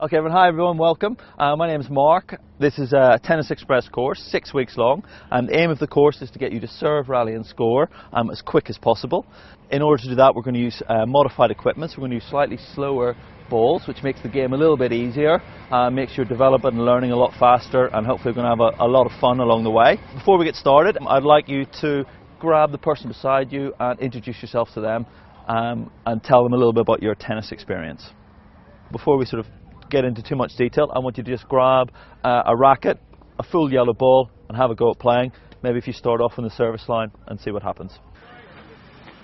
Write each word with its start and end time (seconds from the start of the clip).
Okay, 0.00 0.16
everyone, 0.16 0.38
hi 0.38 0.46
everyone, 0.46 0.78
welcome. 0.78 1.16
Uh, 1.40 1.56
my 1.56 1.66
name 1.66 1.80
is 1.80 1.90
Mark. 1.90 2.36
This 2.60 2.78
is 2.78 2.92
a 2.92 3.18
Tennis 3.20 3.50
Xpress 3.50 3.90
course, 3.90 4.20
six 4.30 4.54
weeks 4.54 4.76
long, 4.76 5.02
and 5.32 5.48
the 5.48 5.58
aim 5.58 5.70
of 5.70 5.80
the 5.80 5.88
course 5.88 6.22
is 6.22 6.30
to 6.30 6.38
get 6.38 6.52
you 6.52 6.60
to 6.60 6.68
serve, 6.68 7.08
rally, 7.08 7.34
and 7.34 7.44
score 7.44 7.90
um, 8.12 8.30
as 8.30 8.40
quick 8.40 8.70
as 8.70 8.78
possible. 8.78 9.26
In 9.72 9.82
order 9.82 10.00
to 10.04 10.10
do 10.10 10.14
that, 10.14 10.36
we're 10.36 10.42
going 10.42 10.54
to 10.54 10.60
use 10.60 10.80
uh, 10.88 11.04
modified 11.04 11.50
equipment. 11.50 11.90
So 11.90 11.96
we're 11.96 12.02
going 12.02 12.20
to 12.20 12.24
use 12.24 12.30
slightly 12.30 12.58
slower 12.76 13.16
balls, 13.50 13.88
which 13.88 14.04
makes 14.04 14.22
the 14.22 14.28
game 14.28 14.52
a 14.52 14.56
little 14.56 14.76
bit 14.76 14.92
easier, 14.92 15.42
uh, 15.72 15.90
makes 15.90 16.16
your 16.16 16.26
development 16.26 16.76
and 16.76 16.84
learning 16.84 17.10
a 17.10 17.16
lot 17.16 17.32
faster, 17.36 17.86
and 17.86 18.06
hopefully 18.06 18.30
we're 18.30 18.40
going 18.44 18.56
to 18.56 18.64
have 18.64 18.74
a, 18.78 18.84
a 18.84 18.86
lot 18.86 19.04
of 19.04 19.20
fun 19.20 19.40
along 19.40 19.64
the 19.64 19.70
way. 19.72 19.98
Before 20.14 20.38
we 20.38 20.44
get 20.44 20.54
started, 20.54 20.96
I'd 21.08 21.24
like 21.24 21.48
you 21.48 21.66
to 21.80 22.04
grab 22.38 22.70
the 22.70 22.78
person 22.78 23.08
beside 23.08 23.50
you 23.50 23.74
and 23.80 23.98
introduce 23.98 24.40
yourself 24.42 24.68
to 24.74 24.80
them 24.80 25.06
um, 25.48 25.90
and 26.06 26.22
tell 26.22 26.44
them 26.44 26.52
a 26.52 26.56
little 26.56 26.72
bit 26.72 26.82
about 26.82 27.02
your 27.02 27.16
tennis 27.16 27.50
experience. 27.50 28.08
Before 28.92 29.18
we 29.18 29.26
sort 29.26 29.40
of 29.40 29.46
get 29.90 30.04
into 30.04 30.22
too 30.22 30.36
much 30.36 30.56
detail, 30.56 30.90
I 30.94 30.98
want 30.98 31.18
you 31.18 31.24
to 31.24 31.30
just 31.30 31.48
grab 31.48 31.90
uh, 32.24 32.42
a 32.46 32.56
racket, 32.56 32.98
a 33.38 33.42
full 33.42 33.72
yellow 33.72 33.92
ball, 33.92 34.30
and 34.48 34.56
have 34.56 34.70
a 34.70 34.74
go 34.74 34.90
at 34.90 34.98
playing. 34.98 35.32
Maybe 35.62 35.78
if 35.78 35.86
you 35.86 35.92
start 35.92 36.20
off 36.20 36.34
on 36.38 36.44
the 36.44 36.50
service 36.50 36.88
line 36.88 37.10
and 37.26 37.40
see 37.40 37.50
what 37.50 37.62
happens. 37.62 37.98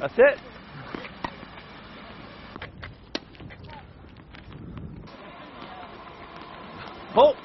That's 0.00 0.14
it. 0.18 0.38
Pull. 7.14 7.36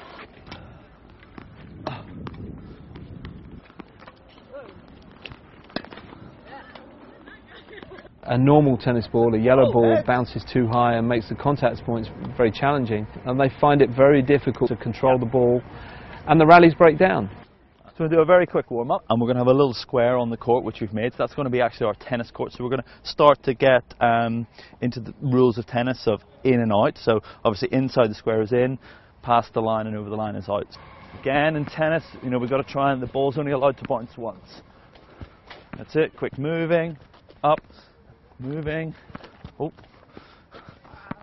A 8.30 8.38
normal 8.38 8.76
tennis 8.76 9.08
ball, 9.08 9.34
a 9.34 9.38
yellow 9.38 9.72
ball, 9.72 10.02
bounces 10.06 10.44
too 10.50 10.68
high 10.68 10.94
and 10.94 11.08
makes 11.08 11.28
the 11.28 11.34
contact 11.34 11.84
points 11.84 12.08
very 12.36 12.52
challenging. 12.52 13.04
And 13.26 13.38
they 13.38 13.50
find 13.60 13.82
it 13.82 13.90
very 13.90 14.22
difficult 14.22 14.70
to 14.70 14.76
control 14.76 15.18
the 15.18 15.26
ball, 15.26 15.60
and 16.28 16.40
the 16.40 16.46
rallies 16.46 16.74
break 16.74 16.96
down. 16.96 17.28
So 17.84 18.04
we'll 18.04 18.08
do 18.08 18.20
a 18.20 18.24
very 18.24 18.46
quick 18.46 18.70
warm 18.70 18.92
up, 18.92 19.04
and 19.10 19.20
we're 19.20 19.26
going 19.26 19.34
to 19.34 19.40
have 19.40 19.48
a 19.48 19.52
little 19.52 19.74
square 19.74 20.16
on 20.16 20.30
the 20.30 20.36
court 20.36 20.64
which 20.64 20.80
we've 20.80 20.92
made. 20.92 21.12
So 21.12 21.16
that's 21.18 21.34
going 21.34 21.46
to 21.46 21.50
be 21.50 21.60
actually 21.60 21.88
our 21.88 21.94
tennis 21.94 22.30
court. 22.30 22.52
So 22.52 22.62
we're 22.62 22.70
going 22.70 22.82
to 22.82 22.88
start 23.02 23.42
to 23.42 23.52
get 23.52 23.82
um, 24.00 24.46
into 24.80 25.00
the 25.00 25.12
rules 25.20 25.58
of 25.58 25.66
tennis 25.66 26.04
of 26.06 26.20
in 26.44 26.60
and 26.60 26.72
out. 26.72 26.98
So 26.98 27.20
obviously 27.44 27.68
inside 27.72 28.10
the 28.10 28.14
square 28.14 28.42
is 28.42 28.52
in, 28.52 28.78
past 29.22 29.52
the 29.54 29.60
line 29.60 29.88
and 29.88 29.96
over 29.96 30.08
the 30.08 30.16
line 30.16 30.36
is 30.36 30.48
out. 30.48 30.68
Again 31.20 31.56
in 31.56 31.64
tennis, 31.64 32.04
you 32.22 32.30
know 32.30 32.38
we've 32.38 32.48
got 32.48 32.64
to 32.64 32.72
try 32.72 32.92
and 32.92 33.02
the 33.02 33.08
ball's 33.08 33.36
only 33.38 33.50
allowed 33.50 33.76
to 33.78 33.84
bounce 33.88 34.16
once. 34.16 34.62
That's 35.76 35.96
it. 35.96 36.16
Quick 36.16 36.38
moving, 36.38 36.96
up, 37.42 37.60
moving, 38.40 38.94
oh, 39.58 39.72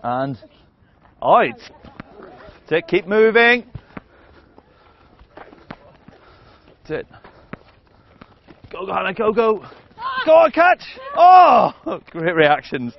and 0.04 0.38
out. 1.22 1.60
That's 2.70 2.72
it. 2.72 2.88
Keep 2.88 3.08
moving. 3.08 3.66
That's 6.88 6.90
it. 6.90 7.08
Go, 8.72 8.86
go, 8.86 8.94
Hannah, 8.94 9.14
go, 9.14 9.32
go. 9.32 9.66
Go 10.26 10.34
on, 10.34 10.52
catch! 10.52 10.84
Oh, 11.16 12.02
great 12.12 12.36
reactions. 12.36 12.94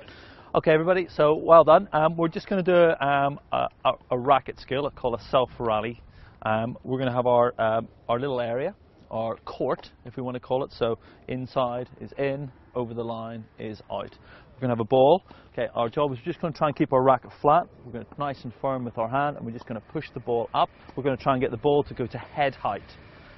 Okay, 0.55 0.71
everybody, 0.71 1.07
so 1.15 1.35
well 1.35 1.63
done. 1.63 1.87
Um, 1.93 2.17
we're 2.17 2.27
just 2.27 2.49
going 2.49 2.63
to 2.63 2.71
do 2.71 3.05
um, 3.05 3.39
a, 3.51 3.67
a, 4.09 4.17
racket 4.17 4.59
skill 4.59 4.89
called 4.89 5.19
a 5.19 5.23
self 5.29 5.51
rally. 5.59 6.01
Um, 6.41 6.75
we're 6.83 6.97
going 6.97 7.09
to 7.09 7.15
have 7.15 7.27
our, 7.27 7.53
um, 7.61 7.87
our 8.07 8.19
little 8.19 8.41
area, 8.41 8.73
our 9.11 9.35
court, 9.45 9.89
if 10.05 10.15
we 10.15 10.23
want 10.23 10.35
to 10.35 10.39
call 10.39 10.63
it. 10.63 10.71
So 10.71 10.97
inside 11.27 11.89
is 11.99 12.11
in, 12.17 12.51
over 12.75 12.93
the 12.93 13.03
line 13.03 13.45
is 13.57 13.81
out. 13.91 14.17
We're 14.53 14.67
going 14.67 14.69
to 14.69 14.75
have 14.75 14.79
a 14.79 14.83
ball. 14.85 15.23
Okay, 15.53 15.67
our 15.73 15.89
job 15.89 16.11
is 16.11 16.19
just 16.25 16.41
going 16.41 16.51
to 16.51 16.57
try 16.57 16.67
and 16.67 16.75
keep 16.75 16.91
our 16.91 17.01
racket 17.01 17.31
flat. 17.41 17.63
We're 17.85 17.93
going 17.93 18.05
to 18.05 18.19
nice 18.19 18.43
and 18.43 18.53
firm 18.61 18.83
with 18.83 18.97
our 18.97 19.09
hand, 19.09 19.37
and 19.37 19.45
we're 19.45 19.53
just 19.53 19.65
going 19.67 19.79
to 19.79 19.87
push 19.87 20.05
the 20.13 20.19
ball 20.19 20.49
up. 20.53 20.69
We're 20.95 21.03
going 21.03 21.15
to 21.15 21.23
try 21.23 21.33
and 21.33 21.41
get 21.41 21.51
the 21.51 21.57
ball 21.57 21.83
to 21.83 21.93
go 21.93 22.05
to 22.07 22.17
head 22.17 22.55
height. 22.55 22.83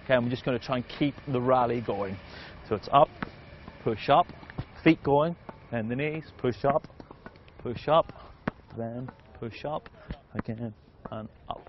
Okay, 0.03 0.15
and 0.15 0.23
we're 0.23 0.31
just 0.31 0.43
going 0.43 0.57
to 0.57 0.65
try 0.65 0.77
and 0.77 0.85
keep 0.87 1.13
the 1.31 1.39
rally 1.39 1.81
going. 1.81 2.17
So 2.67 2.75
it's 2.75 2.89
up, 2.91 3.09
push 3.83 4.09
up, 4.09 4.25
feet 4.83 5.01
going, 5.03 5.35
and 5.71 5.89
the 5.89 5.95
knees, 5.95 6.23
push 6.37 6.65
up, 6.65 6.87
push 7.59 7.87
up, 7.87 8.31
then 8.77 9.09
push 9.39 9.63
up, 9.63 9.89
again, 10.33 10.73
and 11.11 11.29
up. 11.49 11.60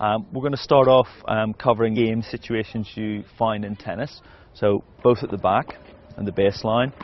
Um, 0.00 0.26
we're 0.32 0.40
going 0.40 0.52
to 0.52 0.62
start 0.62 0.88
off 0.88 1.08
um, 1.28 1.52
covering 1.52 1.92
game 1.92 2.22
situations 2.22 2.90
you 2.94 3.22
find 3.38 3.66
in 3.66 3.76
tennis. 3.76 4.22
So 4.54 4.82
both 5.02 5.18
at 5.22 5.30
the 5.30 5.36
back 5.36 5.74
and 6.16 6.26
the 6.26 6.32
baseline, 6.32 6.94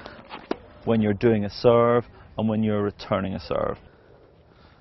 when 0.87 1.03
you're 1.03 1.13
doing 1.13 1.45
a 1.45 1.51
serve 1.51 2.07
and 2.39 2.49
when 2.49 2.63
you're 2.63 2.83
returning 2.83 3.35
a 3.35 3.41
serve. 3.41 3.77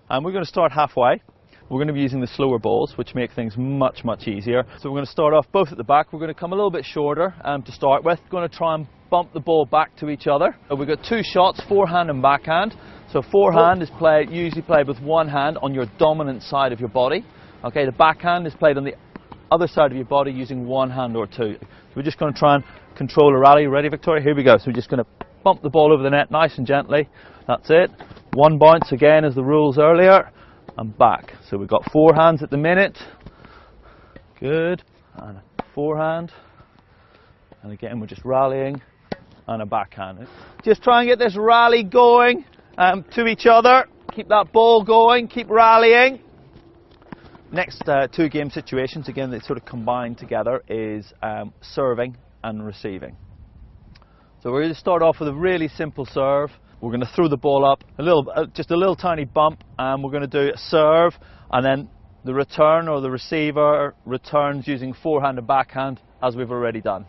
And 0.09 0.23
we're 0.23 0.31
going 0.31 0.45
to 0.45 0.49
start 0.49 0.71
halfway. 0.71 1.21
We're 1.69 1.77
going 1.77 1.89
to 1.89 1.93
be 1.93 1.99
using 1.99 2.21
the 2.21 2.27
slower 2.27 2.57
balls, 2.57 2.93
which 2.95 3.15
make 3.15 3.33
things 3.33 3.55
much, 3.57 4.05
much 4.05 4.29
easier. 4.29 4.63
So 4.79 4.89
we're 4.89 4.97
going 4.97 5.07
to 5.07 5.11
start 5.11 5.33
off 5.33 5.47
both 5.51 5.73
at 5.73 5.77
the 5.77 5.83
back. 5.83 6.13
We're 6.13 6.19
going 6.19 6.33
to 6.33 6.39
come 6.39 6.53
a 6.53 6.55
little 6.55 6.71
bit 6.71 6.85
shorter 6.85 7.35
um, 7.43 7.63
to 7.63 7.71
start 7.73 8.05
with. 8.05 8.19
We're 8.23 8.29
going 8.29 8.49
to 8.49 8.55
try 8.55 8.75
and 8.75 8.87
bump 9.09 9.33
the 9.33 9.41
ball 9.41 9.65
back 9.65 9.93
to 9.97 10.09
each 10.09 10.27
other. 10.27 10.55
So 10.69 10.75
we've 10.75 10.87
got 10.87 10.99
two 11.03 11.21
shots, 11.21 11.61
forehand 11.67 12.09
and 12.09 12.21
backhand. 12.21 12.75
So 13.11 13.21
forehand 13.21 13.81
is 13.81 13.89
played, 13.97 14.29
usually 14.29 14.61
played 14.61 14.87
with 14.87 15.01
one 15.01 15.27
hand 15.27 15.57
on 15.61 15.73
your 15.73 15.87
dominant 15.99 16.43
side 16.43 16.71
of 16.71 16.79
your 16.79 16.89
body. 16.89 17.25
Okay, 17.63 17.85
the 17.85 17.91
backhand 17.91 18.45
is 18.45 18.53
played 18.53 18.77
on 18.77 18.83
the 18.83 18.93
other 19.51 19.67
side 19.67 19.91
of 19.91 19.97
your 19.97 20.05
body 20.05 20.31
using 20.31 20.67
one 20.67 20.89
hand 20.89 21.15
or 21.15 21.25
two. 21.25 21.55
So 21.59 21.67
we're 21.95 22.03
just 22.03 22.19
going 22.19 22.33
to 22.33 22.37
try 22.37 22.55
and 22.55 22.63
control 22.95 23.33
a 23.33 23.39
rally. 23.39 23.67
Ready, 23.67 23.89
Victoria? 23.89 24.21
Here 24.21 24.35
we 24.35 24.43
go. 24.43 24.57
So 24.57 24.65
we're 24.67 24.73
just 24.73 24.89
going 24.89 25.03
to 25.03 25.25
bump 25.43 25.61
the 25.61 25.69
ball 25.69 25.93
over 25.93 26.03
the 26.03 26.09
net 26.09 26.31
nice 26.31 26.57
and 26.57 26.67
gently. 26.67 27.07
That's 27.47 27.69
it. 27.69 27.91
One 28.33 28.57
bounce 28.57 28.91
again 28.91 29.23
as 29.23 29.35
the 29.35 29.43
rules 29.43 29.77
earlier. 29.77 30.31
And 30.77 30.97
back. 30.97 31.33
So 31.49 31.57
we've 31.57 31.69
got 31.69 31.83
forehands 31.85 32.41
at 32.43 32.49
the 32.49 32.57
minute. 32.57 32.97
Good. 34.39 34.83
And 35.15 35.37
a 35.37 35.43
forehand. 35.73 36.33
And 37.63 37.71
again, 37.71 37.99
we're 37.99 38.07
just 38.07 38.25
rallying. 38.25 38.81
And 39.47 39.61
a 39.61 39.65
backhand. 39.65 40.27
Just 40.63 40.83
try 40.83 41.01
and 41.01 41.09
get 41.09 41.19
this 41.19 41.37
rally 41.37 41.83
going 41.83 42.45
um, 42.77 43.05
to 43.13 43.25
each 43.25 43.45
other. 43.45 43.85
Keep 44.11 44.27
that 44.29 44.51
ball 44.51 44.83
going. 44.83 45.27
Keep 45.27 45.49
rallying. 45.49 46.24
Next 47.55 47.87
uh, 47.87 48.07
two 48.09 48.27
game 48.27 48.49
situations, 48.49 49.07
again, 49.07 49.31
they 49.31 49.39
sort 49.39 49.57
of 49.57 49.63
combine 49.63 50.15
together, 50.15 50.61
is 50.67 51.13
um, 51.23 51.53
serving 51.61 52.17
and 52.43 52.65
receiving. 52.65 53.15
So 54.43 54.51
we're 54.51 54.63
going 54.63 54.73
to 54.73 54.79
start 54.79 55.01
off 55.01 55.21
with 55.21 55.29
a 55.29 55.33
really 55.33 55.69
simple 55.69 56.05
serve. 56.05 56.51
We're 56.81 56.89
going 56.89 56.99
to 56.99 57.11
throw 57.15 57.29
the 57.29 57.37
ball 57.37 57.63
up, 57.63 57.85
a 57.97 58.03
little, 58.03 58.29
uh, 58.35 58.47
just 58.47 58.71
a 58.71 58.75
little 58.75 58.97
tiny 58.97 59.23
bump, 59.23 59.63
and 59.79 60.03
we're 60.03 60.11
going 60.11 60.29
to 60.29 60.47
do 60.47 60.53
a 60.53 60.57
serve, 60.57 61.13
and 61.49 61.65
then 61.65 61.87
the 62.25 62.33
return 62.33 62.89
or 62.89 62.99
the 62.99 63.09
receiver 63.09 63.95
returns 64.03 64.67
using 64.67 64.93
forehand 64.93 65.37
and 65.37 65.47
backhand, 65.47 66.01
as 66.21 66.35
we've 66.35 66.51
already 66.51 66.81
done. 66.81 67.05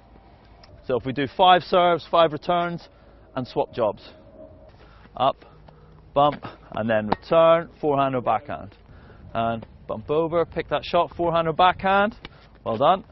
So 0.87 0.97
if 0.97 1.05
we 1.05 1.13
do 1.13 1.27
five 1.37 1.65
serves, 1.65 2.07
five 2.09 2.33
returns, 2.33 2.89
and 3.35 3.49
swap 3.49 3.75
jobs. 3.75 4.11
Up, 5.17 5.45
bump, 6.15 6.45
and 6.71 6.89
then 6.89 7.09
return, 7.09 7.69
forehand 7.81 8.15
or 8.15 8.21
backhand. 8.21 8.77
And 9.35 9.67
bump 9.87 10.11
over, 10.11 10.45
pick 10.45 10.69
that 10.71 10.85
shot, 10.85 11.15
forehand 11.17 11.49
or 11.49 11.53
backhand. 11.53 12.17
Well 12.65 12.79
done. 12.79 13.05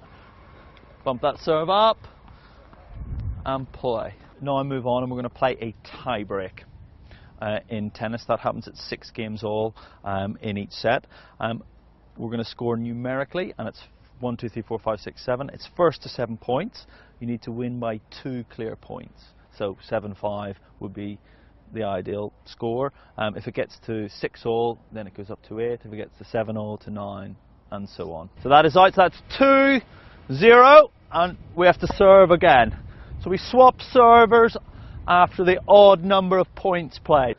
Bump 1.05 1.23
that 1.23 1.39
serve 1.39 1.69
up, 1.69 1.99
and 3.45 3.71
play. 3.73 4.15
Now 4.41 4.59
I 4.59 4.63
move 4.63 4.87
on 4.87 5.03
and 5.03 5.13
we're 5.13 5.21
going 5.21 5.31
to 5.31 5.39
play 5.39 5.57
a 5.61 5.75
tie 6.03 6.25
break. 6.25 6.65
Uh, 7.41 7.59
in 7.69 7.91
tennis, 7.91 8.25
that 8.29 8.41
happens 8.41 8.67
at 8.69 8.77
six 8.77 9.11
games 9.11 9.43
all 9.43 9.75
um, 10.05 10.39
in 10.41 10.57
each 10.57 10.71
set. 10.71 11.07
Um, 11.41 11.63
we're 12.17 12.31
going 12.31 12.43
to 12.43 12.49
score 12.49 12.77
numerically, 12.77 13.53
and 13.59 13.69
it's 13.69 13.83
one, 14.21 14.37
two, 14.37 14.49
three, 14.49 14.63
four, 14.63 14.79
five, 14.79 15.01
six, 15.01 15.25
seven. 15.25 15.51
It's 15.53 15.69
first 15.77 16.03
to 16.03 16.09
seven 16.09 16.37
points. 16.37 16.87
You 17.21 17.27
need 17.27 17.43
to 17.43 17.53
win 17.53 17.81
by 17.81 18.01
two 18.23 18.45
clear 18.51 18.77
points. 18.77 19.21
So 19.59 19.77
seven 19.87 20.15
five 20.15 20.57
would 20.81 20.95
be 20.95 21.19
the 21.75 21.85
ideal 21.85 22.33
score. 22.45 22.93
Um, 23.19 23.37
if 23.37 23.47
it 23.47 23.55
gets 23.55 23.79
to 23.87 24.09
six 24.09 24.47
all, 24.47 24.79
then 24.93 25.07
it 25.07 25.15
goes 25.15 25.31
up 25.31 25.41
to 25.49 25.61
eight. 25.61 25.81
If 25.85 25.93
it 25.93 25.97
gets 25.97 26.17
to 26.19 26.25
seven 26.25 26.57
all, 26.57 26.79
to 26.79 26.91
nine, 26.91 27.37
and 27.71 27.89
so 27.89 28.13
on. 28.13 28.31
So 28.43 28.49
that 28.49 28.65
is 28.65 28.77
out. 28.77 28.95
So 28.95 29.03
that's 29.03 29.21
two, 29.39 29.81
zero, 30.35 30.91
and 31.13 31.37
we 31.57 31.67
have 31.67 31.79
to 31.81 31.89
serve 31.97 32.31
again. 32.31 32.77
So 33.23 33.31
we 33.31 33.39
swap 33.39 33.81
servers 33.81 34.57
after 35.07 35.45
the 35.45 35.61
odd 35.69 36.03
number 36.03 36.39
of 36.39 36.55
points 36.55 36.99
played. 36.99 37.37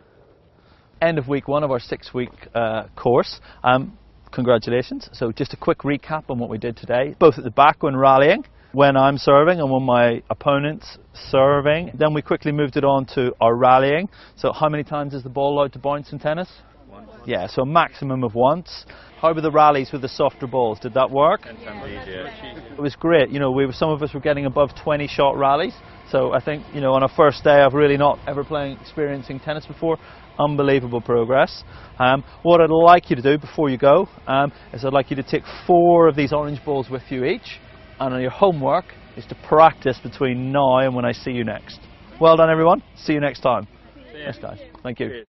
End 1.02 1.18
of 1.18 1.28
week 1.28 1.48
one 1.48 1.64
of 1.64 1.72
our 1.72 1.80
six 1.80 2.14
week 2.14 2.32
uh, 2.54 2.88
course. 2.96 3.40
Um, 3.64 3.98
congratulations. 4.32 5.10
So 5.14 5.32
just 5.32 5.54
a 5.54 5.58
quick 5.58 5.80
recap 5.80 6.30
on 6.30 6.40
what 6.40 6.50
we 6.50 6.58
did 6.58 6.78
today. 6.78 7.16
Both 7.20 7.38
at 7.38 7.44
the 7.44 7.52
back 7.52 7.84
when 7.84 7.96
rallying, 7.96 8.46
when 8.76 8.98
I'm 8.98 9.18
serving 9.18 9.62
and 9.62 9.72
when 9.72 9.84
my 9.84 10.22
opponent's 10.30 10.98
serving. 11.32 11.92
Then 11.98 12.14
we 12.14 12.22
quickly 12.22 12.52
moved 12.52 12.76
it 12.76 12.84
on 12.84 13.06
to 13.16 13.34
our 13.40 13.56
rallying. 13.56 14.10
So 14.36 14.52
how 14.52 14.68
many 14.68 14.84
times 14.84 15.14
is 15.14 15.24
the 15.24 15.30
ball 15.30 15.58
allowed 15.58 15.72
to 15.74 15.80
bounce 15.80 16.12
in 16.12 16.20
tennis? 16.20 16.50
Time. 16.92 17.08
Yeah, 17.26 17.48
so 17.48 17.62
a 17.62 17.66
maximum 17.66 18.26
of 18.26 18.36
once. 18.36 18.86
How 19.22 19.34
were 19.34 19.40
the 19.40 19.50
rallies 19.50 19.94
with 19.94 20.02
the 20.02 20.10
softer 20.10 20.46
balls? 20.46 20.80
Did 20.80 20.94
that 20.96 21.10
work? 21.10 21.46
It 21.46 22.82
was 22.82 22.96
great. 22.98 23.30
You 23.30 23.40
know, 23.40 23.52
we 23.52 23.66
were, 23.66 23.72
some 23.72 23.92
of 23.92 24.04
us 24.04 24.14
were 24.14 24.20
getting 24.20 24.46
above 24.46 24.72
20 24.84 25.08
shot 25.08 25.38
rallies. 25.38 25.74
So 26.12 26.34
I 26.34 26.42
think, 26.42 26.66
you 26.74 26.82
know, 26.82 26.94
on 26.94 27.04
a 27.04 27.08
first 27.08 27.46
day 27.46 27.62
of 27.62 27.74
really 27.74 27.96
not 27.96 28.20
ever 28.28 28.44
playing, 28.44 28.78
experiencing 28.82 29.40
tennis 29.40 29.66
before, 29.66 29.98
unbelievable 30.38 31.00
progress. 31.00 31.64
Um, 31.98 32.26
what 32.44 32.60
I'd 32.60 32.70
like 32.70 33.10
you 33.10 33.16
to 33.16 33.22
do 33.22 33.38
before 33.38 33.70
you 33.70 33.78
go 33.78 34.10
um, 34.28 34.52
is 34.74 34.84
I'd 34.84 34.92
like 34.92 35.10
you 35.10 35.16
to 35.16 35.24
take 35.24 35.44
four 35.66 36.10
of 36.10 36.18
these 36.18 36.34
orange 36.34 36.64
balls 36.66 36.90
with 36.90 37.04
you 37.10 37.24
each, 37.24 37.60
and 38.00 38.14
on 38.14 38.22
your 38.22 38.32
homework 38.32 38.86
is 39.18 39.26
to 39.28 39.36
practice 39.36 40.00
between 40.00 40.52
now 40.52 40.80
and 40.80 40.96
when 40.96 41.06
I 41.06 41.12
see 41.12 41.32
you 41.32 41.44
next. 41.44 41.80
Well 42.20 42.38
done, 42.38 42.50
everyone. 42.50 42.82
See 42.96 43.14
you 43.14 43.20
next 43.20 43.42
time. 43.42 43.68
Yes, 44.14 44.38
guys. 44.40 44.60
Thank 44.84 45.00
you. 45.00 45.26